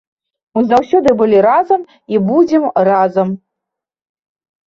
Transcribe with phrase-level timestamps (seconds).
[0.57, 1.81] Мы заўсёды былі разам
[2.15, 3.27] і будзем разам.